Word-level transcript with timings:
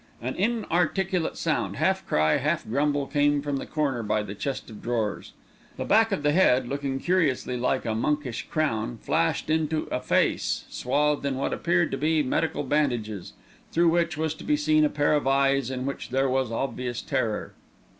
An 0.19 0.33
inarticulate 0.33 1.37
sound, 1.37 1.75
half 1.75 2.03
cry, 2.07 2.37
half 2.37 2.67
grumble, 2.67 3.05
came 3.05 3.39
from 3.43 3.57
the 3.57 3.67
corner 3.67 4.01
by 4.01 4.23
the 4.23 4.33
chest 4.33 4.67
of 4.71 4.81
drawers. 4.81 5.33
The 5.77 5.85
back 5.85 6.11
of 6.11 6.23
the 6.23 6.31
head, 6.31 6.67
looking 6.67 6.97
curiously 6.99 7.55
like 7.55 7.85
a 7.85 7.93
monkish 7.93 8.47
crown, 8.49 8.97
flashed 9.03 9.47
into 9.51 9.87
a 9.91 9.99
face, 9.99 10.65
swathed 10.71 11.23
in 11.23 11.35
what 11.35 11.53
appeared 11.53 11.91
to 11.91 11.97
be 11.99 12.23
medical 12.23 12.63
bandages, 12.63 13.33
through 13.71 13.89
which 13.89 14.17
was 14.17 14.33
to 14.33 14.43
be 14.43 14.57
seen 14.57 14.83
a 14.85 14.89
pair 14.89 15.13
of 15.13 15.27
eyes 15.27 15.69
in 15.69 15.85
which 15.85 16.09
there 16.09 16.27
was 16.27 16.51
obvious 16.51 17.03
terror. 17.03 17.53